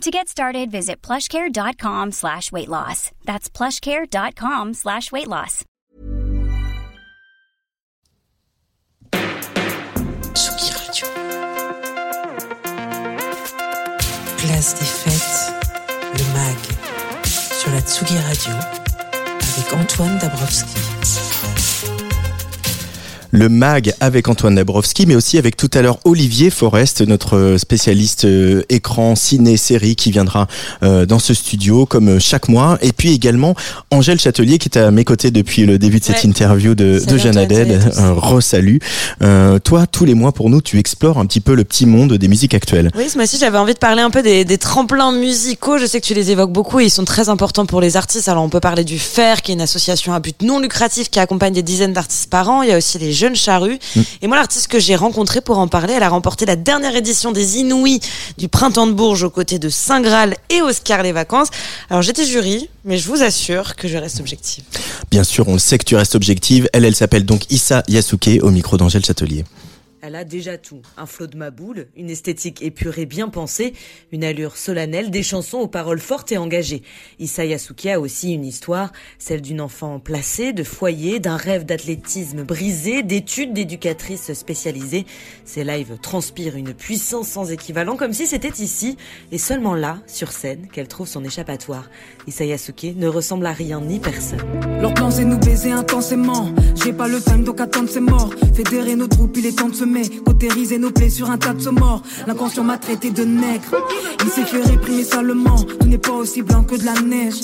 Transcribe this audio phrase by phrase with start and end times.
[0.00, 3.10] To get started, visit plushcare.com slash weight loss.
[3.24, 5.64] That's plushcare.com slash weight loss.
[10.86, 11.06] Radio.
[14.38, 15.52] Place des fêtes,
[16.18, 16.56] le MAG,
[17.24, 20.93] sur la Tsugi Radio, avec Antoine Dabrowski.
[23.34, 28.26] Le MAG avec Antoine Dabrowski, mais aussi avec tout à l'heure Olivier Forest, notre spécialiste
[28.26, 30.46] euh, écran, ciné, série, qui viendra
[30.84, 32.78] euh, dans ce studio comme euh, chaque mois.
[32.80, 33.56] Et puis également
[33.90, 36.26] Angèle Châtelier qui est à mes côtés depuis le début de cette Ouais.
[36.26, 37.80] interview de, Salut de Jeanne Adèle.
[37.98, 38.78] re-salut.
[39.22, 42.12] Euh, toi, tous les mois pour nous, tu explores un petit peu le petit monde
[42.12, 42.92] des musiques actuelles.
[42.96, 45.76] Oui, ce mois-ci, j'avais envie de parler un peu des, des tremplins musicaux.
[45.78, 48.28] Je sais que tu les évoques beaucoup et ils sont très importants pour les artistes.
[48.28, 51.18] Alors, on peut parler du FAIR, qui est une association à but non lucratif qui
[51.18, 52.62] accompagne des dizaines d'artistes par an.
[52.62, 53.78] Il y a aussi les Jeunes Charrues.
[54.20, 57.32] Et moi, l'artiste que j'ai rencontré pour en parler, elle a remporté la dernière édition
[57.32, 58.00] des Inouïs
[58.36, 61.48] du Printemps de Bourges aux côtés de Saint Graal et Oscar Les Vacances.
[61.88, 64.64] Alors, j'étais jury, mais je vous assure que je reste objective.
[65.10, 66.68] Bien sûr, on le sait que tu restes objective.
[66.72, 69.44] Elle, elle s'appelle donc Issa Yasuke au micro d'Angèle Châtelier.
[70.06, 70.82] Elle a déjà tout.
[70.98, 73.72] Un flot de maboule, une esthétique épurée bien pensée,
[74.12, 76.82] une allure solennelle, des chansons aux paroles fortes et engagées.
[77.20, 82.42] Issa Yasuke a aussi une histoire, celle d'une enfant placée, de foyer, d'un rêve d'athlétisme
[82.42, 85.06] brisé, d'études d'éducatrice spécialisée.
[85.46, 88.98] Ses lives transpirent une puissance sans équivalent, comme si c'était ici,
[89.32, 91.88] et seulement là, sur scène, qu'elle trouve son échappatoire.
[92.26, 94.42] Issa Yasuke ne ressemble à rien ni personne.
[100.02, 100.20] Semer.
[100.24, 102.02] Cautériser nos plaies sur un tas de morts.
[102.26, 103.74] L'inconscient m'a traité de nègre.
[104.24, 105.56] Il s'est fait réprimer salement.
[105.56, 107.34] Tout n'est pas aussi blanc que de la neige.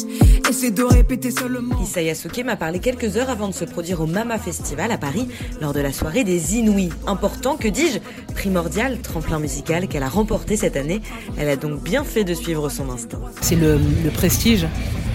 [0.49, 1.81] Essaie de répéter seulement.
[1.83, 5.29] Issa Yasuke m'a parlé quelques heures avant de se produire au Mama Festival à Paris
[5.61, 6.91] lors de la soirée des Inouïs.
[7.07, 7.99] Important, que dis-je
[8.35, 11.01] Primordial, tremplin musical qu'elle a remporté cette année.
[11.37, 13.21] Elle a donc bien fait de suivre son instinct.
[13.41, 14.67] C'est le, le prestige,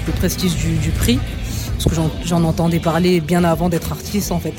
[0.07, 1.19] le prestige du, du prix,
[1.73, 4.53] parce que j'en- j'en entendais parler bien avant d'être artiste en fait.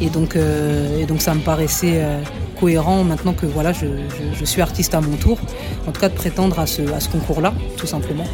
[0.00, 2.20] Et donc, euh, et donc ça me paraissait euh,
[2.60, 5.38] cohérent maintenant que voilà, je, suis artiste à mon tour,
[5.86, 8.26] en tout cas de prétendre à ce concours-là, tout simplement.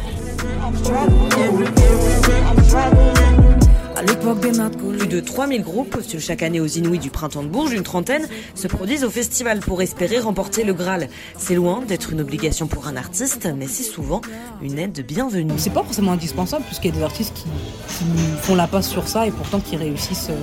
[4.07, 4.51] L'époque des
[4.97, 7.71] Plus de 3000 groupes postulent chaque année aux Inouïs du printemps de Bourges.
[7.73, 11.07] Une trentaine se produisent au festival pour espérer remporter le Graal.
[11.37, 14.21] C'est loin d'être une obligation pour un artiste, mais c'est souvent
[14.61, 15.53] une aide bienvenue.
[15.57, 17.43] C'est pas forcément indispensable, puisqu'il y a des artistes qui,
[17.87, 18.05] qui
[18.41, 20.35] font la passe sur ça et pourtant qui réussissent euh,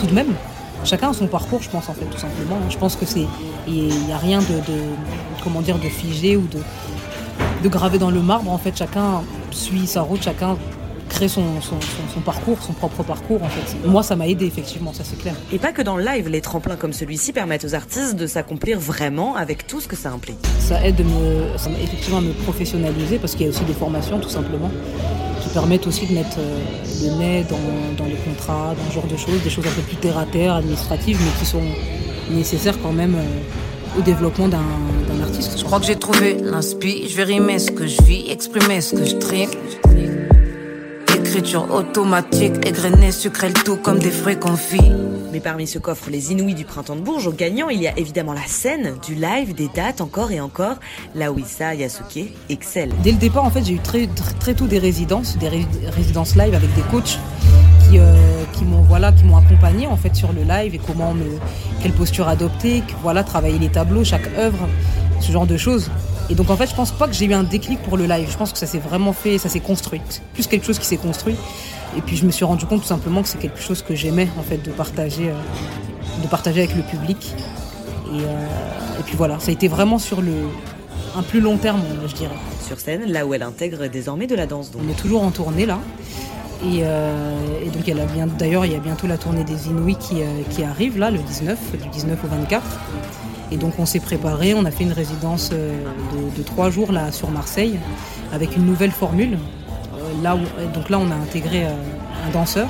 [0.00, 0.34] tout de même.
[0.84, 2.58] Chacun a son parcours, je pense en fait, tout simplement.
[2.70, 3.26] Je pense que c'est,
[3.66, 6.58] il n'y a rien de, de- comment dire, de figé ou de,
[7.62, 8.50] de gravé dans le marbre.
[8.50, 10.56] En fait, chacun suit sa route, chacun
[11.08, 13.42] crée son, son, son- son parcours, son propre parcours.
[13.42, 15.34] En fait, moi, ça m'a aidé effectivement, ça c'est clair.
[15.52, 18.78] Et pas que dans le live, les tremplins comme celui-ci permettent aux artistes de s'accomplir
[18.78, 20.38] vraiment avec tout ce que ça implique.
[20.60, 24.18] Ça aide me, ça effectivement à me professionnaliser parce qu'il y a aussi des formations
[24.18, 24.70] tout simplement
[25.42, 26.58] qui permettent aussi de mettre euh,
[27.02, 27.56] le nez dans,
[28.02, 30.26] dans les contrats, dans ce genre de choses, des choses un peu plus terre à
[30.26, 31.62] terre, administratives, mais qui sont
[32.30, 34.58] nécessaires quand même euh, au développement d'un
[35.08, 35.58] d'un artiste.
[35.58, 38.94] Je crois que j'ai trouvé l'inspi, je vais rimer ce que je vis, exprimer ce
[38.94, 39.46] que je trie.
[41.28, 44.90] Écriture automatique, égrenée, sucrée le tout comme des fruits confits.
[45.30, 47.92] Mais parmi ce qu'offrent les Inouïs du printemps de Bourges, aux gagnants, il y a
[47.98, 50.76] évidemment la scène, du live, des dates, encore et encore,
[51.14, 52.92] là où Issa Yasuke excelle.
[53.04, 55.66] Dès le départ, en fait, j'ai eu très, très, très tôt des résidences, des ré-
[55.94, 57.18] résidences live avec des coachs
[57.88, 58.14] qui, euh,
[58.52, 61.24] qui m'ont voilà, qui m'ont accompagné en fait sur le live et comment me,
[61.82, 64.68] quelle posture adopter, voilà, travailler les tableaux, chaque œuvre,
[65.20, 65.90] ce genre de choses.
[66.30, 68.28] Et donc en fait, je pense pas que j'ai eu un déclic pour le live.
[68.30, 70.00] Je pense que ça s'est vraiment fait, ça s'est construit.
[70.34, 71.36] Plus quelque chose qui s'est construit.
[71.96, 74.28] Et puis je me suis rendu compte tout simplement que c'est quelque chose que j'aimais
[74.38, 77.34] en fait de partager, euh, de partager avec le public.
[78.12, 80.32] Et, euh, et puis voilà, ça a été vraiment sur le
[81.16, 82.36] un plus long terme, je dirais.
[82.66, 84.70] Sur scène, là où elle intègre désormais de la danse.
[84.70, 84.82] Donc.
[84.86, 85.78] On est toujours en tournée là.
[86.64, 90.22] Et, euh, et donc a d'ailleurs il y a bientôt la tournée des Inouïs qui,
[90.22, 92.62] euh, qui arrive là, le 19, du 19 au 24.
[93.52, 95.72] Et donc on s'est préparé, on a fait une résidence euh,
[96.36, 97.78] de, trois jours là sur Marseille
[98.32, 99.38] avec une nouvelle formule.
[100.22, 100.36] Là
[100.74, 102.68] donc là on a intégré un danseur.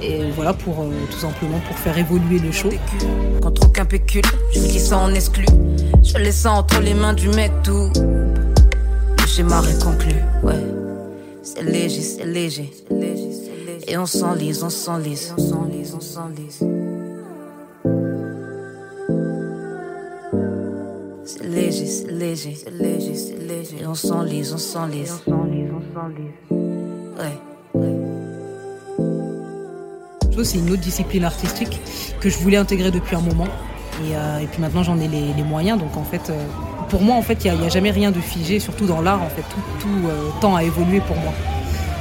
[0.00, 2.68] Et voilà pour tout simplement pour faire évoluer le show.
[3.40, 4.24] Contre aucun pécule,
[4.54, 5.46] je ça en exclu.
[6.02, 7.90] Je laisse entre les mains du mec tout.
[7.96, 10.73] Le schéma est conclu, ouais.
[11.44, 12.72] C'est léger, c'est léger.
[13.86, 15.34] Et on s'enlise, on s'enlise.
[21.26, 23.76] C'est léger, c'est léger, c'est léger, c'est léger.
[23.82, 25.12] Et on s'enlise, on s'enlise.
[25.26, 26.32] On s'enlise, on s'enlise.
[27.18, 27.36] Ouais,
[27.74, 27.94] ouais.
[30.44, 31.78] C'est une autre discipline artistique
[32.20, 33.48] que je voulais intégrer depuis un moment.
[34.02, 35.78] Et, euh, puis maintenant j'en ai les, les, moyens.
[35.78, 36.42] Donc en fait, euh,
[36.94, 39.20] pour moi, en fait, il n'y a, a, jamais rien de figé, surtout dans l'art.
[39.20, 41.32] En fait, tout, tout euh, tend à évoluer pour moi.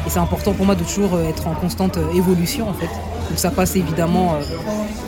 [0.05, 2.91] Et c'est important pour moi de toujours être en constante évolution, en fait.
[3.27, 4.35] Donc ça passe évidemment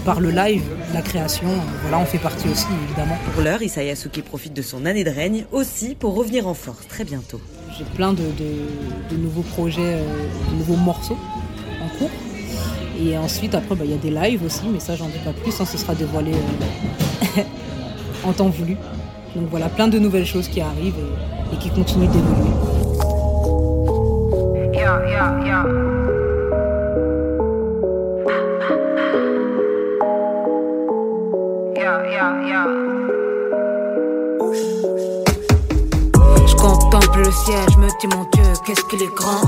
[0.04, 1.50] par le live, la création.
[1.84, 3.16] Voilà, on fait partie aussi, évidemment.
[3.32, 6.88] Pour l'heure, Issa Yasuke profite de son année de règne aussi pour revenir en force
[6.88, 7.40] très bientôt.
[7.78, 10.00] J'ai plein de, de, de, nouveaux projets,
[10.50, 11.18] de nouveaux morceaux
[11.84, 12.10] en cours.
[13.00, 15.34] Et ensuite, après, il bah, y a des lives aussi, mais ça, j'en dis pas
[15.34, 15.62] plus.
[15.62, 17.42] Hein, ce sera dévoilé euh,
[18.24, 18.78] en temps voulu.
[19.36, 20.96] Donc voilà, plein de nouvelles choses qui arrivent
[21.52, 22.54] et, et qui continuent d'évoluer.
[24.74, 25.66] Yeah, yeah, yeah.
[36.48, 39.44] Je contemple le ciel, je me dis mon Dieu, qu'est-ce qu'il est grand.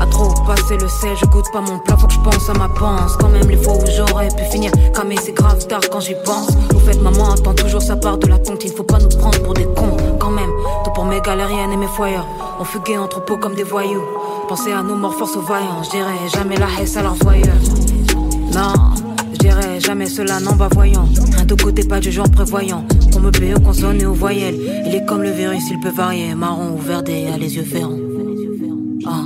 [0.00, 2.52] À trop passer le sel, je goûte pas mon plat, faut que je pense à
[2.54, 3.16] ma panse.
[3.18, 4.70] Quand même les fois où j'aurais pu finir,
[5.06, 6.50] mais c'est grave tard quand j'y pense.
[6.74, 8.84] Au fait, maman attend toujours sa part de la tonte, il faut
[9.16, 9.96] prendre pour des cons.
[10.18, 10.50] Quand même,
[10.84, 12.16] tout pour mes galériennes et mes foyers.
[12.58, 14.02] On fuguait en troupeau comme des voyous.
[14.48, 17.56] Pensez à nos morts force aux vaillants, je dirais jamais la haisse à leurs voyeurs.
[18.52, 18.74] Non.
[19.32, 21.08] Je dirais jamais cela, non, bah voyant.
[21.34, 22.84] Rien de côté, pas du genre prévoyant.
[23.16, 24.58] On me paye aux consonnes et aux voyelles.
[24.86, 26.34] Il est comme le virus, il peut varier.
[26.34, 27.98] Marron ou verdé, a les yeux ferrants.
[29.06, 29.24] Ah.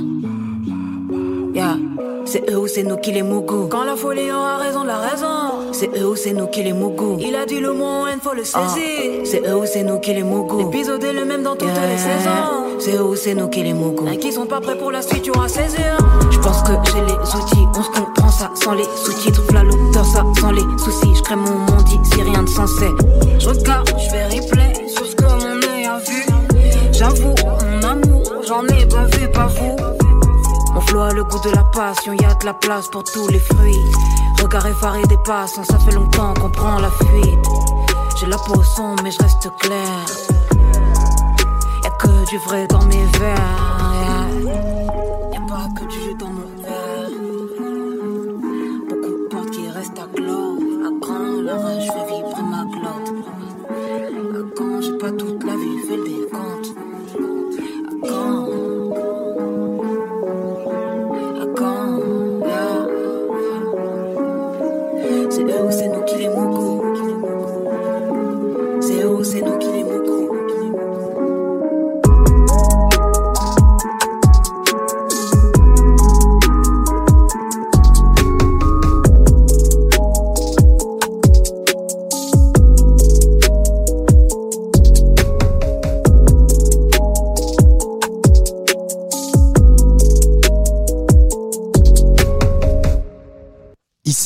[1.53, 1.77] Yeah.
[2.25, 3.67] C'est eux ou c'est nous qui les mougou.
[3.67, 5.54] Quand la folie aura raison de la raison.
[5.77, 7.17] C'est eux ou c'est nous qui les mougou.
[7.19, 8.61] Il a dit le mot haine, faut le saisir.
[8.63, 9.25] Ah.
[9.25, 10.59] C'est eux ou c'est nous qui les mougou.
[10.59, 12.79] L'épisode est le même dans toutes les saisons.
[12.79, 14.07] C'est eux ou c'est nous qui les mougou.
[14.07, 15.97] Et qui sont pas prêts pour la suite, tu auras saisir.
[16.31, 19.43] Je pense que j'ai les outils, on se comprend ça sans les sous-titres.
[19.53, 21.13] La l'auteur, ça sans les soucis.
[21.13, 21.64] Je crée mon
[31.75, 33.91] passion, y a de la place pour tous les fruits.
[34.41, 37.45] Regard effaré des passants, ça fait longtemps qu'on prend la fuite.
[38.17, 40.05] J'ai la peau sombre, mais je reste clair.
[41.83, 43.84] Y'a que du vrai dans mes verres.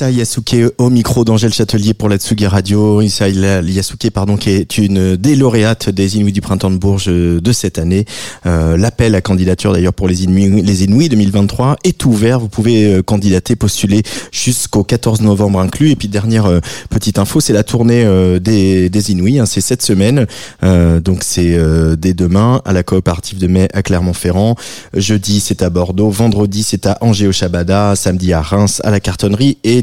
[0.10, 3.02] Yasuke au micro d'Angèle Châtelier pour la Tsugi Radio.
[3.02, 7.52] Issa Yasuke, pardon, qui est une des lauréates des Inuits du Printemps de Bourges de
[7.52, 8.06] cette année.
[8.46, 12.40] Euh, L'appel à candidature d'ailleurs pour les Inuits, les Inuits 2023 est ouvert.
[12.40, 15.92] Vous pouvez euh, candidater, postuler jusqu'au 14 novembre inclus.
[15.92, 19.40] Et puis dernière euh, petite info, c'est la tournée euh, des, des Inuits.
[19.40, 20.28] Hein, c'est cette semaine.
[20.64, 21.58] Euh, donc c'est
[21.98, 24.56] dès demain à la coopérative de mai à Clermont-Ferrand.
[24.94, 26.10] Jeudi c'est à Bordeaux.
[26.10, 27.96] Vendredi c'est à Angers au Chabada.
[27.96, 29.82] Samedi à Reims à la Cartonnerie et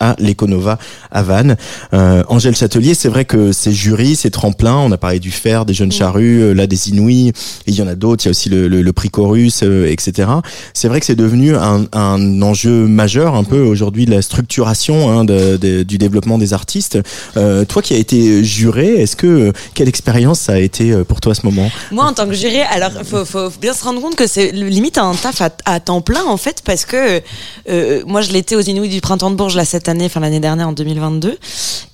[0.00, 0.78] à l'Econova
[1.10, 1.56] à Vannes.
[1.94, 5.64] Euh, Angèle Châtelier, c'est vrai que ces jurys, ces tremplins, on a parlé du fer,
[5.64, 7.32] des jeunes charrues, euh, là des Inouïs,
[7.66, 9.90] il y en a d'autres, il y a aussi le, le, le prix Chorus, euh,
[9.90, 10.28] etc.
[10.74, 15.10] C'est vrai que c'est devenu un, un, enjeu majeur un peu aujourd'hui de la structuration
[15.10, 16.98] hein, de, de, du développement des artistes.
[17.36, 21.32] Euh, toi qui as été juré, est-ce que quelle expérience ça a été pour toi
[21.32, 21.70] à ce moment?
[21.90, 24.98] Moi en tant que juré, alors faut, faut bien se rendre compte que c'est limite
[24.98, 27.22] un taf à, à, temps plein en fait parce que
[28.06, 30.68] moi je l'étais aux Inouïs du printemps de Bourges là cette année, enfin l'année dernière
[30.68, 31.38] en 2022.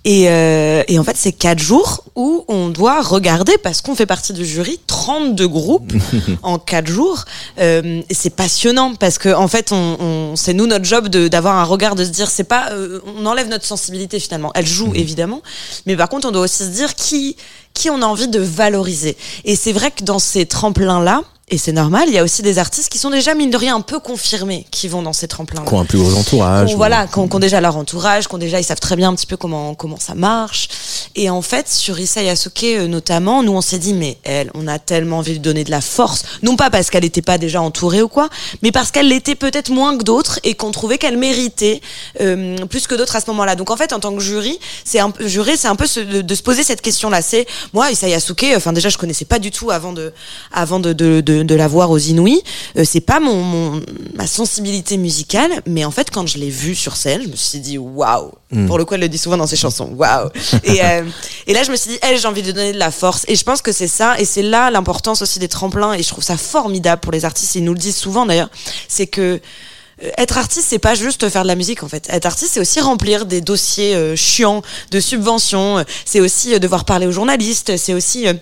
[0.04, 4.06] Et, euh, et en fait, c'est quatre jours où on doit regarder, parce qu'on fait
[4.06, 5.92] partie du jury, 32 groupes
[6.42, 7.24] en quatre jours.
[7.58, 11.64] Euh, c'est passionnant parce que en fait, on, on c'est nous notre job d'avoir un
[11.64, 14.50] regard de se dire, c'est pas, euh, on enlève notre sensibilité finalement.
[14.54, 15.42] Elle joue évidemment,
[15.86, 17.36] mais par contre, on doit aussi se dire qui
[17.78, 19.16] qui on a envie de valoriser.
[19.44, 22.04] Et c'est vrai que dans ces tremplins là et c'est normal.
[22.08, 24.66] Il y a aussi des artistes qui sont déjà mine de rien un peu confirmés,
[24.70, 25.64] qui vont dans ces tremplins.
[25.64, 26.74] Qui ont un plus gros entourage.
[26.74, 29.26] Voilà, qui ont, déjà leur entourage, qui ont déjà, ils savent très bien un petit
[29.26, 30.68] peu comment comment ça marche.
[31.14, 34.68] Et en fait, sur Issa Yasuke euh, notamment, nous on s'est dit mais elle, on
[34.68, 37.38] a tellement envie de lui donner de la force, non pas parce qu'elle n'était pas
[37.38, 38.28] déjà entourée ou quoi,
[38.62, 41.80] mais parce qu'elle l'était peut-être moins que d'autres et qu'on trouvait qu'elle méritait
[42.20, 43.56] euh, plus que d'autres à ce moment-là.
[43.56, 46.34] Donc en fait, en tant que jury, c'est un juré, c'est un peu de, de,
[46.34, 47.22] se poser cette question-là.
[47.22, 50.12] C'est moi Issa Yasuke, enfin déjà je connaissais pas du tout avant de
[50.52, 52.42] avant de de, de, de la voir aux Inouïs.
[52.76, 53.82] Euh, c'est pas mon, mon
[54.14, 57.60] ma sensibilité musicale, mais en fait quand je l'ai vue sur scène, je me suis
[57.60, 58.32] dit waouh.
[58.50, 58.66] Mm.
[58.66, 59.90] Pour le coup, elle le dit souvent dans ses chansons.
[59.96, 60.30] Waouh.
[60.64, 61.04] Et euh,
[61.46, 63.24] et là je me suis dit, elle, j'ai envie de donner de la force.
[63.28, 65.92] Et je pense que c'est ça, et c'est là l'importance aussi des tremplins.
[65.92, 67.56] Et je trouve ça formidable pour les artistes.
[67.56, 68.50] Et ils nous le disent souvent d'ailleurs.
[68.88, 69.40] C'est que
[70.16, 72.08] être artiste, c'est pas juste faire de la musique en fait.
[72.10, 75.84] Être artiste, c'est aussi remplir des dossiers euh, chiants de subventions.
[76.04, 77.76] C'est aussi euh, devoir parler aux journalistes.
[77.76, 78.34] C'est aussi euh,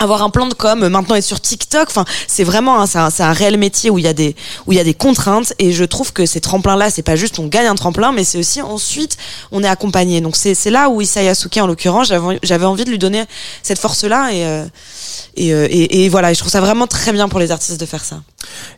[0.00, 3.10] avoir un plan de com, maintenant être sur TikTok, enfin c'est vraiment un, c'est un,
[3.10, 4.34] c'est un réel métier où il y a des
[4.66, 7.16] où il y a des contraintes et je trouve que ces tremplins là c'est pas
[7.16, 9.16] juste on gagne un tremplin mais c'est aussi ensuite
[9.52, 12.84] on est accompagné donc c'est c'est là où Issa Yasuke en l'occurrence j'avais j'avais envie
[12.84, 13.24] de lui donner
[13.62, 14.64] cette force là et euh,
[15.36, 17.78] et, euh, et, et voilà et je trouve ça vraiment très bien pour les artistes
[17.80, 18.22] de faire ça.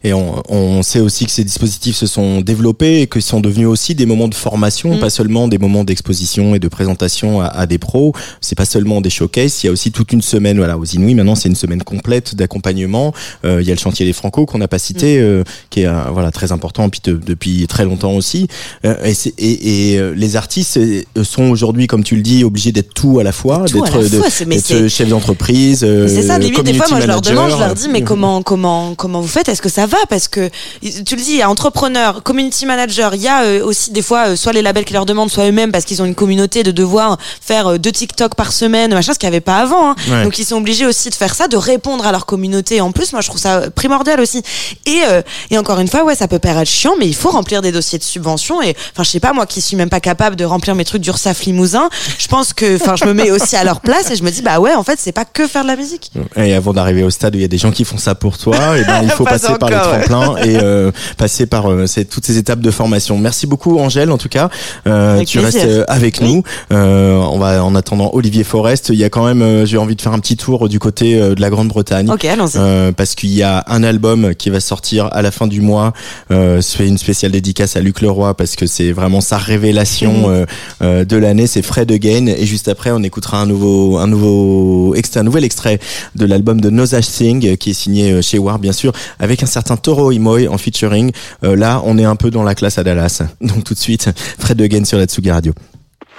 [0.05, 3.69] Et on, on sait aussi que ces dispositifs se sont développés et qu'ils sont devenus
[3.69, 4.99] aussi des moments de formation, Mm.
[5.00, 8.12] pas seulement des moments d'exposition et de présentation à, à des pros.
[8.41, 9.62] C'est pas seulement des showcases.
[9.62, 13.12] Il y a aussi toute une semaine, voilà, aux Maintenant, c'est une semaine complète d'accompagnement.
[13.45, 15.23] Euh, il y a le chantier des Franco qu'on n'a pas cité, Mm.
[15.23, 18.49] euh, qui est euh, voilà très important puis de- depuis très longtemps aussi.
[18.85, 20.78] Et, c'est- et, et, les artistes
[21.23, 25.81] sont aujourd'hui, comme tu le dis, obligés d'être tout à la fois, d'être chef d'entreprise.
[25.81, 28.95] C'est ça, limite, des fois, moi, je leur demande, je leur dis, mais comment, comment,
[28.95, 29.49] comment vous faites?
[29.49, 29.99] Est-ce que ça va?
[30.09, 30.49] Parce que,
[30.81, 34.37] tu le dis, il y a entrepreneur, community manager, il y a aussi des fois,
[34.37, 37.19] soit les labels qui leur demandent, soit eux-mêmes, parce qu'ils ont une communauté de devoir
[37.40, 39.90] faire deux TikTok par semaine, machin, ce qu'il n'y avait pas avant.
[39.90, 39.97] hein.
[40.11, 40.25] Ouais.
[40.25, 42.81] Donc, ils sont obligés aussi de faire ça, de répondre à leur communauté.
[42.81, 44.43] En plus, moi, je trouve ça primordial aussi.
[44.87, 47.63] Et, euh, et encore une fois, ouais, ça peut paraître chiant, mais il faut remplir
[47.63, 48.63] des dossiers de subvention.
[48.63, 51.03] Et, enfin, je sais pas, moi qui suis même pas capable de remplir mes trucs
[51.03, 54.23] d'Ursaf Limousin, je pense que, enfin, je me mets aussi à leur place et je
[54.23, 56.11] me dis, bah ouais, en fait, c'est pas que faire de la musique.
[56.37, 58.39] Et avant d'arriver au stade où il y a des gens qui font ça pour
[58.39, 60.05] toi, et ben il faut Pas passer par les ouais.
[60.05, 63.19] tremplins et euh, passer par euh, toutes ces étapes de formation.
[63.19, 64.49] Merci beaucoup Angèle en tout cas.
[64.87, 65.61] Euh, tu plaisir.
[65.61, 66.29] restes euh, avec Oui.
[66.35, 66.43] nous.
[66.73, 68.91] Euh, on va en attendant Olivier Forest.
[68.91, 71.15] Il y a quand même, euh, j'ai envie de faire un petit tour du côté
[71.21, 72.11] euh, de la Grande-Bretagne.
[72.11, 72.57] Ok, allons-y.
[72.57, 75.93] Euh, parce qu'il y a un album qui va sortir à la fin du mois.
[76.33, 80.12] Euh, je fais une spéciale dédicace à Luc Leroy parce que c'est vraiment sa révélation
[80.12, 80.25] Mhm.
[80.35, 80.47] euh,
[80.83, 81.47] euh, de l'année.
[81.47, 82.27] C'est Fred Again.
[82.27, 85.79] Et juste après, on écoutera un nouveau, un nouveau extrait, un nouvel extrait
[86.17, 89.43] de l'album de Noza Singh euh, qui est signé euh, chez War, bien sûr, avec
[89.45, 91.12] un certain Toro Imoy en featuring.
[91.45, 93.23] Euh, là, on est un peu dans la classe à Dallas.
[93.41, 94.11] Donc tout de suite,
[94.41, 95.53] Fred Again sur la Tsugi Radio.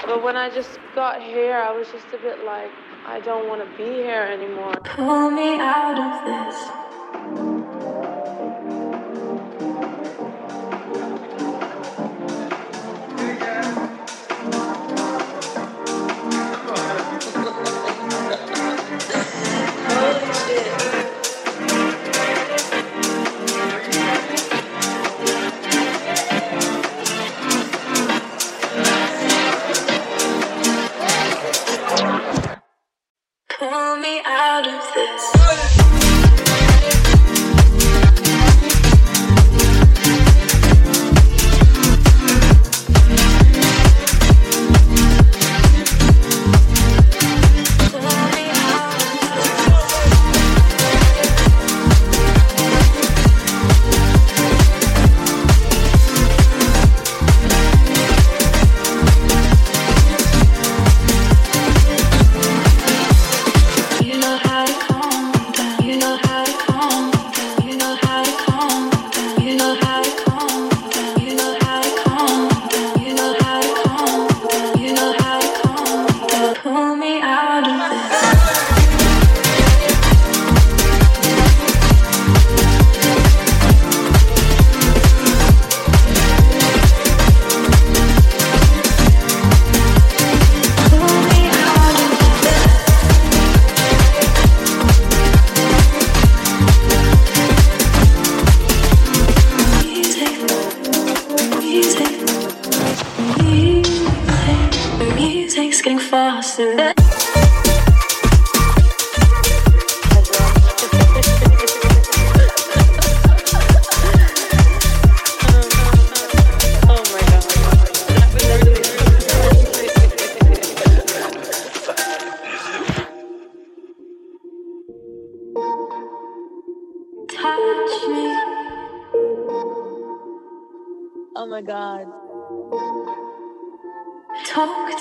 [0.08, 2.72] But when I just got here, I was just a bit like,
[3.14, 4.74] I don't want to be here anymore.
[4.84, 7.63] Pull me out of this.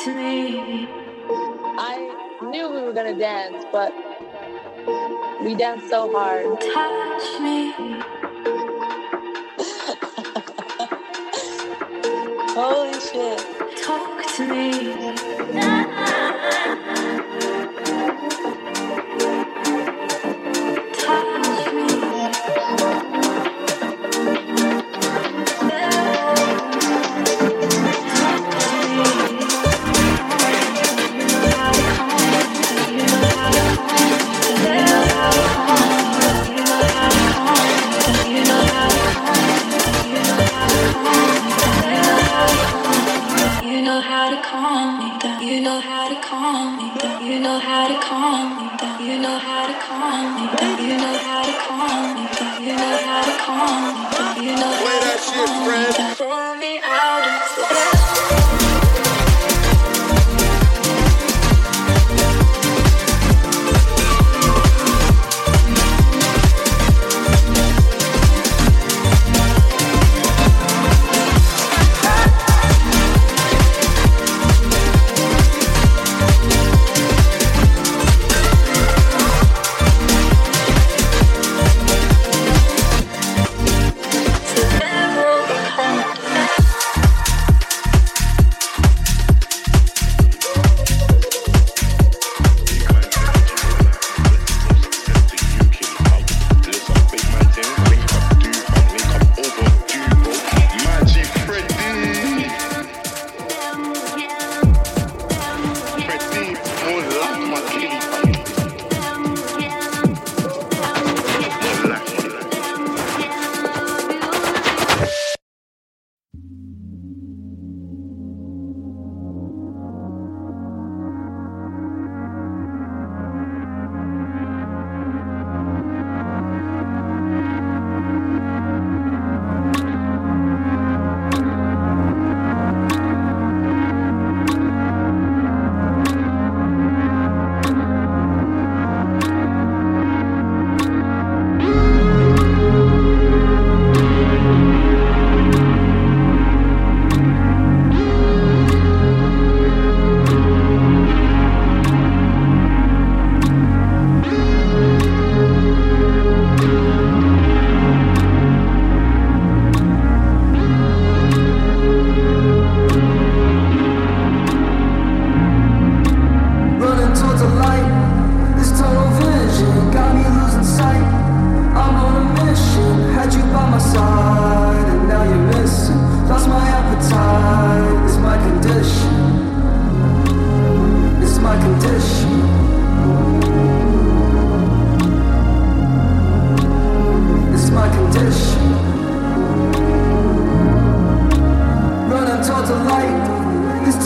[0.05, 0.89] to me.
[1.79, 3.95] I knew we were gonna dance, but
[5.45, 6.45] we danced so hard.
[6.61, 7.73] Touch me.
[12.55, 13.39] Holy shit.
[13.85, 16.12] Talk to me.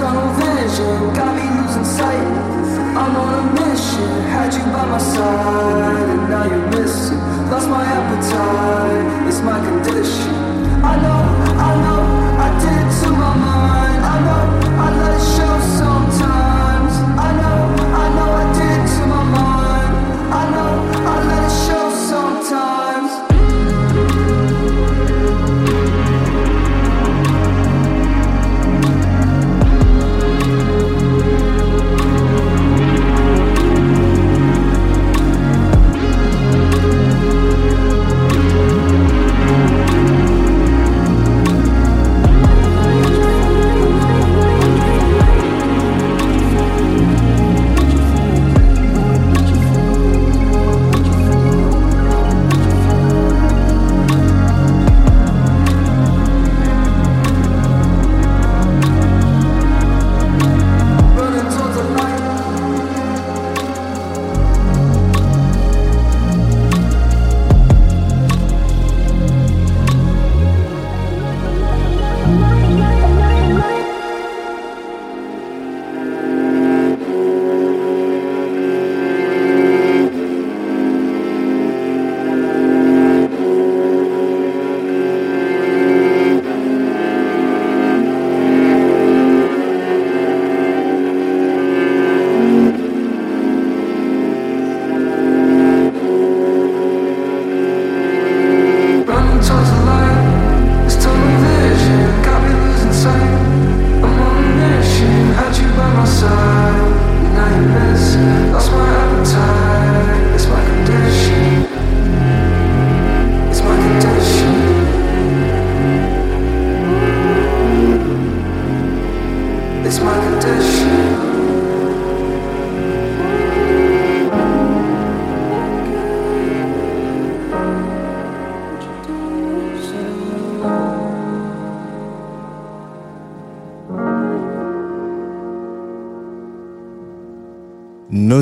[0.07, 2.27] tunnel vision got me losing sight.
[3.01, 7.19] I'm on a mission, had you by my side, and now you're missing.
[7.51, 10.35] Lost my appetite, it's my condition.
[10.92, 11.23] I know,
[11.71, 12.03] I know,
[12.47, 13.15] I did too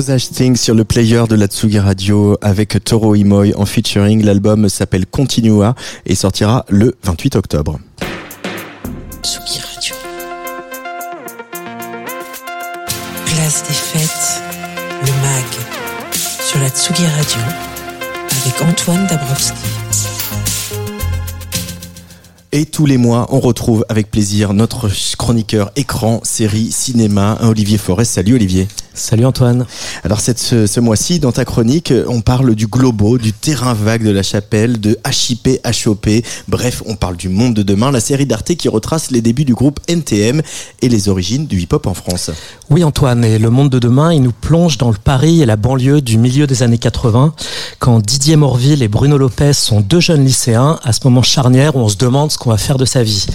[0.05, 4.23] Thing sur le player de la Tsugi Radio avec Toro Imoy en featuring.
[4.23, 5.73] L'album s'appelle Continua
[6.05, 7.79] et sortira le 28 octobre.
[9.23, 9.95] Tsugi Radio.
[13.25, 14.41] Place des fêtes,
[15.01, 15.45] le MAG,
[16.13, 17.41] sur la Tsugi Radio,
[18.43, 19.57] avec Antoine Dabrowski.
[22.51, 28.13] Et tous les mois, on retrouve avec plaisir notre chroniqueur écran, série, cinéma, Olivier Forest.
[28.13, 28.67] Salut Olivier.
[28.95, 29.65] Salut Antoine.
[30.05, 34.05] Alors cette, ce, ce mois-ci, dans ta chronique, on parle du globo, du terrain vague
[34.05, 36.07] de la chapelle, de HIP, HOP.
[36.47, 39.53] Bref, on parle du monde de demain, la série d'Arte qui retrace les débuts du
[39.53, 40.41] groupe NTM
[40.81, 42.31] et les origines du hip-hop en France.
[42.69, 45.57] Oui Antoine, et le monde de demain, il nous plonge dans le Paris et la
[45.57, 47.33] banlieue du milieu des années 80,
[47.79, 51.79] quand Didier Morville et Bruno Lopez sont deux jeunes lycéens, à ce moment charnière où
[51.79, 53.25] on se demande ce qu'on va faire de sa vie.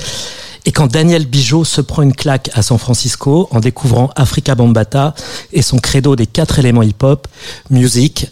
[0.64, 5.14] Et quand Daniel Bijot se prend une claque à San Francisco en découvrant Africa Bambata
[5.52, 7.26] et son credo des quatre éléments hip-hop,
[7.70, 8.28] music,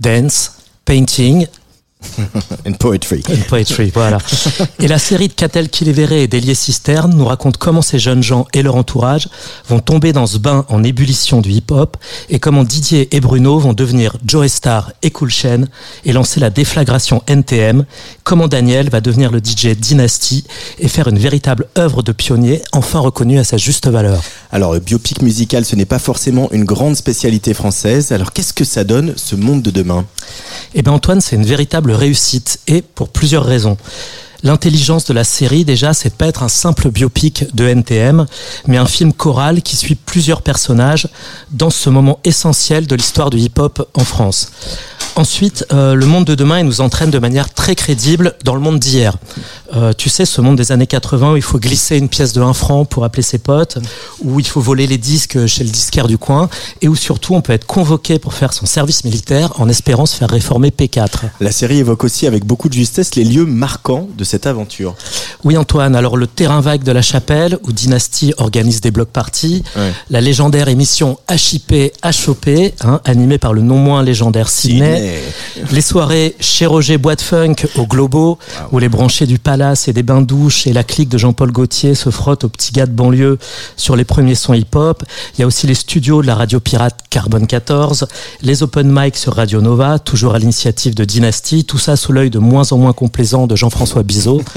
[0.00, 0.52] dance,
[0.84, 1.46] painting
[2.66, 3.22] And poetry.
[3.28, 4.18] And poetry, voilà.
[4.80, 8.46] Et la série de Catel Kilevere et d'Elié Cisterne nous raconte comment ces jeunes gens
[8.52, 9.28] et leur entourage
[9.68, 11.96] vont tomber dans ce bain en ébullition du hip-hop
[12.28, 15.64] et comment Didier et Bruno vont devenir Joe Star et Cool Chain
[16.04, 17.84] et lancer la déflagration NTM,
[18.24, 20.44] comment Daniel va devenir le DJ Dynasty
[20.78, 24.22] et faire une véritable œuvre de pionnier enfin reconnue à sa juste valeur.
[24.52, 28.12] Alors, le biopic musical, ce n'est pas forcément une grande spécialité française.
[28.12, 30.04] Alors, qu'est-ce que ça donne, ce monde de demain?
[30.74, 33.76] Eh bien, Antoine, c'est une véritable réussite et pour plusieurs raisons.
[34.42, 38.26] L'intelligence de la série, déjà, c'est pas être un simple biopic de NTM,
[38.66, 41.08] mais un film choral qui suit plusieurs personnages
[41.50, 44.52] dans ce moment essentiel de l'histoire du hip-hop en France.
[45.16, 48.60] Ensuite, euh, le monde de demain, il nous entraîne de manière très crédible dans le
[48.60, 49.16] monde d'hier.
[49.74, 52.42] Euh, tu sais, ce monde des années 80 où il faut glisser une pièce de
[52.42, 53.78] 1 franc pour appeler ses potes,
[54.22, 56.50] où il faut voler les disques chez le disquaire du coin,
[56.82, 60.14] et où surtout on peut être convoqué pour faire son service militaire en espérant se
[60.16, 61.20] faire réformer P4.
[61.40, 64.94] La série évoque aussi avec beaucoup de justesse les lieux marquants de cette aventure.
[65.44, 69.62] Oui, Antoine, alors le terrain vague de la chapelle, où Dynasty organise des blocs parties,
[69.76, 69.92] Ouais.
[70.10, 71.72] la légendaire émission HIP
[72.04, 72.48] HOP,
[72.82, 75.05] hein, animée par le non moins légendaire Sydney,
[75.72, 78.38] les soirées chez Roger Boîte Funk au Globo,
[78.72, 82.10] où les branchés du Palace et des bains-douches et la clique de Jean-Paul Gaultier se
[82.10, 83.38] frottent aux petits gars de banlieue
[83.76, 85.02] sur les premiers sons hip-hop.
[85.34, 88.06] Il y a aussi les studios de la radio pirate Carbone 14,
[88.42, 92.30] les open mic sur Radio Nova, toujours à l'initiative de Dynasty, tout ça sous l'œil
[92.30, 94.42] de moins en moins complaisant de Jean-François Bizot.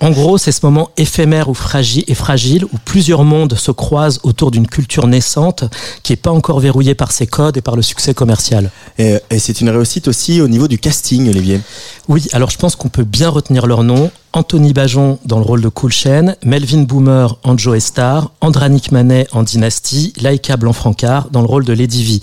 [0.00, 4.20] En gros, c'est ce moment éphémère ou fragile, et fragile où plusieurs mondes se croisent
[4.24, 5.64] autour d'une culture naissante
[6.02, 8.70] qui n'est pas encore verrouillée par ses codes et par le succès commercial.
[8.98, 11.60] Et, et c'est une réussite aussi au niveau du casting, Olivier?
[12.08, 14.10] Oui, alors je pense qu'on peut bien retenir leur nom.
[14.36, 19.26] Anthony Bajon dans le rôle de Cool Chain, Melvin Boomer en Joe Star, Andranik Manet
[19.32, 22.20] en Dynasty, Laïka Blanc-Francard dans le rôle de Lady V.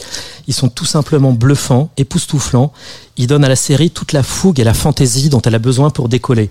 [0.48, 2.72] Ils sont tout simplement bluffants, époustouflants.
[3.16, 5.92] Ils donnent à la série toute la fougue et la fantaisie dont elle a besoin
[5.92, 6.50] pour décoller.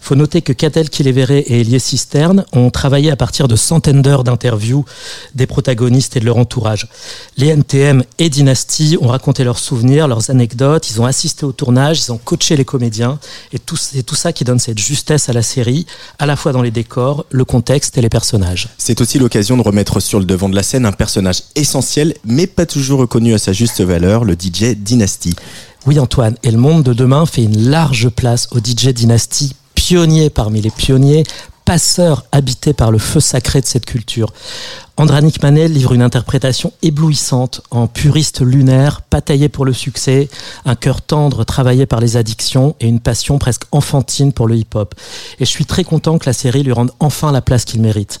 [0.00, 4.24] Faut noter que Catel Kilevere et Elie Cisterne ont travaillé à partir de centaines d'heures
[4.24, 4.84] d'interviews
[5.34, 6.88] des protagonistes et de leur entourage.
[7.36, 12.00] Les NTM et Dynasty ont raconté leurs souvenirs, leurs anecdotes, ils ont assisté au tournage,
[12.00, 13.18] ils ont coaché les comédiens
[13.52, 15.86] et c'est tout ça qui donne cette justesse à la série,
[16.18, 18.68] à la fois dans les décors, le contexte et les personnages.
[18.76, 22.46] C'est aussi l'occasion de remettre sur le devant de la scène un personnage essentiel, mais
[22.46, 25.34] pas toujours reconnu à sa juste valeur, le DJ Dynasty.
[25.86, 30.28] Oui Antoine, et le monde de demain fait une large place au DJ Dynasty, pionnier
[30.28, 31.22] parmi les pionniers,
[31.70, 34.32] passeur habité par le feu sacré de cette culture.
[34.96, 40.28] Andranik Manel livre une interprétation éblouissante en puriste lunaire, pas taillé pour le succès,
[40.64, 44.96] un cœur tendre travaillé par les addictions et une passion presque enfantine pour le hip-hop.
[45.38, 48.18] Et je suis très content que la série lui rende enfin la place qu'il mérite.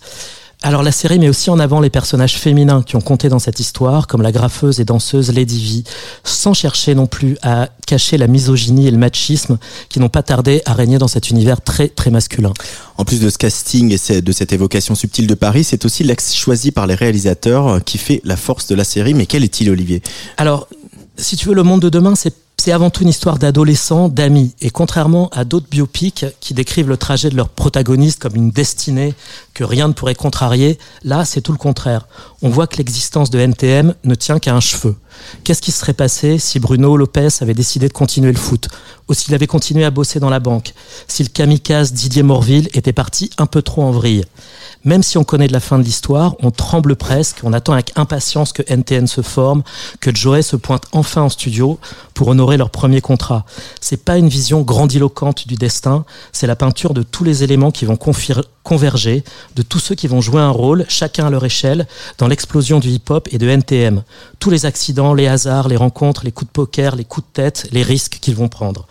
[0.62, 3.60] Alors la série met aussi en avant les personnages féminins qui ont compté dans cette
[3.60, 5.90] histoire, comme la graffeuse et danseuse Lady V,
[6.22, 10.60] sans chercher non plus à cacher la misogynie et le machisme qui n'ont pas tardé
[10.66, 12.52] à régner dans cet univers très très masculin.
[12.98, 16.34] En plus de ce casting et de cette évocation subtile de Paris, c'est aussi l'axe
[16.34, 19.14] choisi par les réalisateurs qui fait la force de la série.
[19.14, 20.02] Mais quel est-il, Olivier?
[20.36, 20.68] Alors,
[21.16, 24.54] si tu veux, le monde de demain, c'est c'est avant tout une histoire d'adolescents, d'amis.
[24.60, 29.14] Et contrairement à d'autres biopics qui décrivent le trajet de leurs protagonistes comme une destinée
[29.54, 32.06] que rien ne pourrait contrarier, là, c'est tout le contraire.
[32.42, 34.94] On voit que l'existence de NTM ne tient qu'à un cheveu.
[35.42, 38.68] Qu'est-ce qui serait passé si Bruno Lopez avait décidé de continuer le foot?
[39.08, 40.74] Ou s'il avait continué à bosser dans la banque?
[41.08, 44.26] Si le kamikaze Didier Morville était parti un peu trop en vrille?
[44.84, 47.92] Même si on connaît de la fin de l'histoire, on tremble presque, on attend avec
[47.96, 49.62] impatience que NTN se forme,
[50.00, 51.78] que Joey se pointe enfin en studio
[52.14, 53.44] pour honorer leur premier contrat.
[53.82, 57.84] C'est pas une vision grandiloquente du destin, c'est la peinture de tous les éléments qui
[57.84, 57.98] vont
[58.62, 59.22] converger,
[59.54, 62.88] de tous ceux qui vont jouer un rôle, chacun à leur échelle, dans l'explosion du
[62.88, 64.02] hip-hop et de NTM.
[64.38, 67.68] Tous les accidents, les hasards, les rencontres, les coups de poker, les coups de tête,
[67.70, 68.86] les risques qu'ils vont prendre.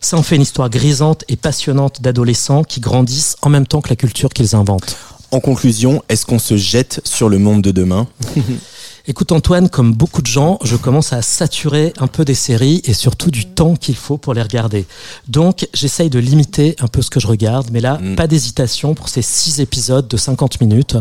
[0.00, 3.88] Ça en fait une histoire grisante et passionnante d'adolescents qui grandissent en même temps que
[3.88, 4.96] la culture qu'ils inventent.
[5.36, 8.08] En conclusion, est-ce qu'on se jette sur le monde de demain
[9.06, 12.94] Écoute Antoine, comme beaucoup de gens, je commence à saturer un peu des séries et
[12.94, 14.86] surtout du temps qu'il faut pour les regarder.
[15.28, 19.10] Donc j'essaye de limiter un peu ce que je regarde, mais là, pas d'hésitation pour
[19.10, 20.96] ces six épisodes de 50 minutes.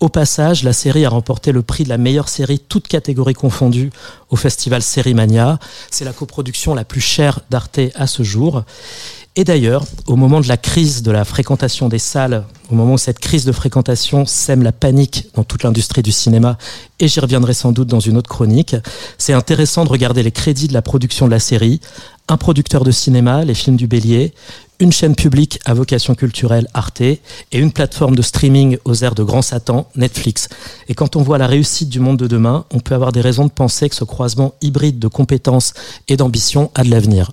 [0.00, 3.90] Au passage, la série a remporté le prix de la meilleure série, toutes catégories confondues,
[4.30, 5.60] au festival Sérimania.
[5.92, 8.64] C'est la coproduction la plus chère d'Arte à ce jour.
[9.36, 12.98] Et d'ailleurs, au moment de la crise de la fréquentation des salles, au moment où
[12.98, 16.58] cette crise de fréquentation sème la panique dans toute l'industrie du cinéma,
[17.00, 18.76] et j'y reviendrai sans doute dans une autre chronique,
[19.16, 21.80] c'est intéressant de regarder les crédits de la production de la série.
[22.28, 24.34] Un producteur de cinéma, les films du Bélier,
[24.80, 27.20] une chaîne publique à vocation culturelle, Arte, et
[27.52, 30.48] une plateforme de streaming aux airs de grand Satan, Netflix.
[30.88, 33.46] Et quand on voit la réussite du monde de demain, on peut avoir des raisons
[33.46, 35.72] de penser que ce croisement hybride de compétences
[36.06, 37.32] et d'ambition a de l'avenir.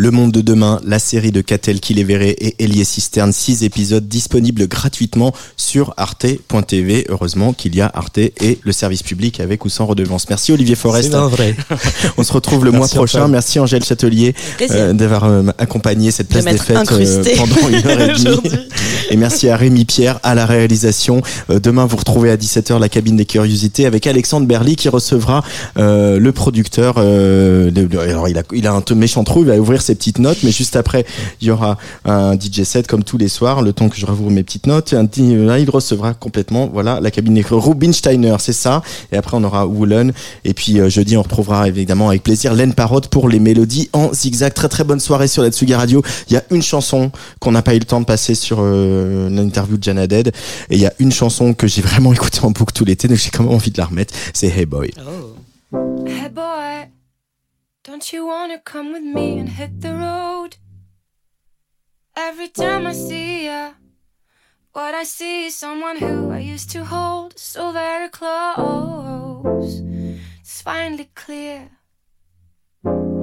[0.00, 4.68] Le Monde de demain, la série de Catel Kiléveré et Elie Cisterne, six épisodes disponibles
[4.68, 7.06] gratuitement sur arte.tv.
[7.08, 10.28] Heureusement qu'il y a Arte et le service public avec ou sans redevance.
[10.28, 11.10] Merci Olivier Forest.
[11.10, 11.56] C'est vrai.
[12.16, 13.18] On se retrouve le Merci, mois prochain.
[13.18, 13.32] Antoine.
[13.32, 14.36] Merci Angèle Châtelier
[14.70, 18.40] euh, d'avoir euh, accompagné cette place des m'être fêtes euh, pendant une heure et demie.
[19.10, 21.22] Et merci à Rémi Pierre à la réalisation.
[21.50, 25.42] Euh, demain, vous retrouvez à 17h la cabine des curiosités avec Alexandre Berly qui recevra
[25.76, 26.94] euh, le producteur.
[26.98, 29.82] euh, de- de- alors, il a, il a un peu méchant trou, il va ouvrir
[29.88, 31.04] ses petites notes, mais juste après,
[31.40, 34.30] il y aura un DJ set comme tous les soirs, le temps que je rouvre
[34.30, 34.94] mes petites notes.
[34.94, 35.08] Un
[35.46, 38.82] là, il recevra complètement, voilà, la cabine Rubinsteiner, c'est ça.
[39.12, 40.12] Et après, on aura Woolen.
[40.44, 44.12] Et puis, euh, jeudi, on retrouvera évidemment avec plaisir Len Parotte pour les mélodies en
[44.12, 44.52] zigzag.
[44.52, 46.02] Très très bonne soirée sur la Tsugi Radio.
[46.28, 49.30] Il y a une chanson qu'on n'a pas eu le temps de passer sur euh,
[49.30, 50.28] l'interview de Jana Dead.
[50.70, 53.18] Et il y a une chanson que j'ai vraiment écoutée en boucle tout l'été, donc
[53.18, 54.14] j'ai quand même envie de la remettre.
[54.34, 54.90] C'est Hey Boy.
[56.06, 56.88] Hey boy,
[57.88, 60.58] don't you wanna come with me and hit the road?
[62.14, 63.72] Every time I see ya,
[64.74, 69.80] what I see is someone who I used to hold so very close.
[70.40, 71.70] It's finally clear.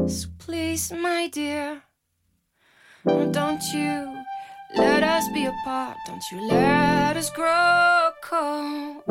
[0.07, 1.83] So please, my dear,
[3.05, 4.17] don't you
[4.75, 5.95] let us be apart.
[6.07, 9.03] Don't you let us grow cold.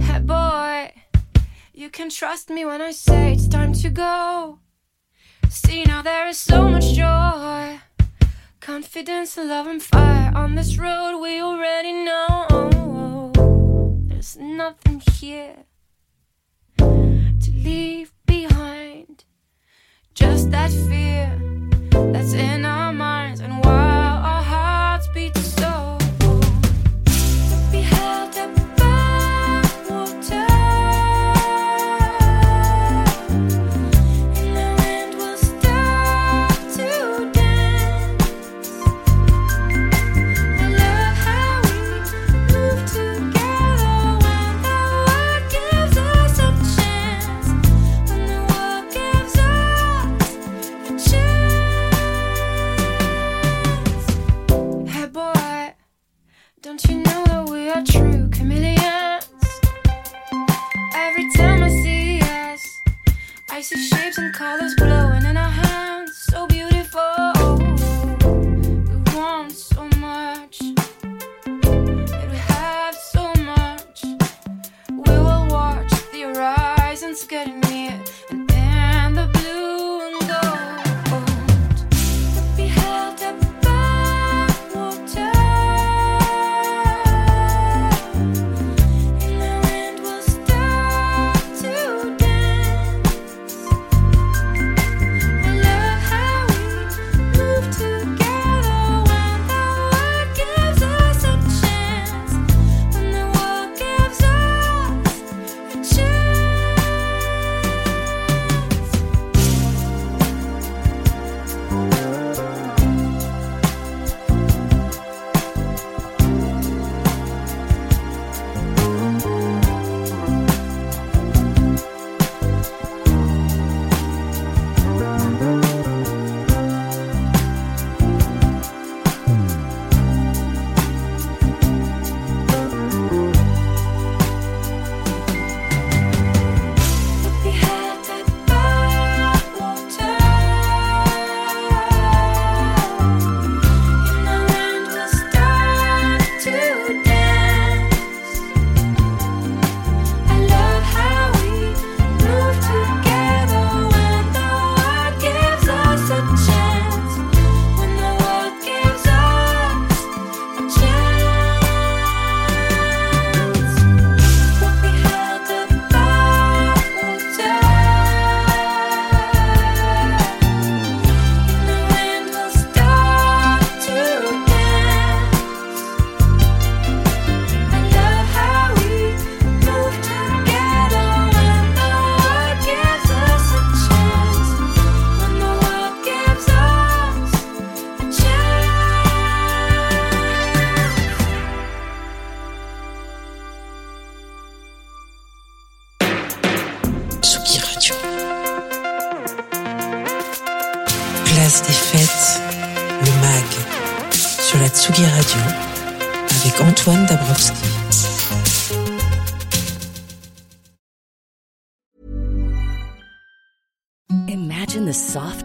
[0.00, 0.97] Hey boy.
[1.78, 4.58] You can trust me when I say it's time to go.
[5.48, 7.78] See, now there is so much joy,
[8.58, 13.30] confidence, love, and fire on this road we already know.
[14.08, 15.66] There's nothing here
[16.78, 19.22] to leave behind,
[20.14, 21.38] just that fear
[22.12, 22.77] that's in our
[64.48, 64.74] all those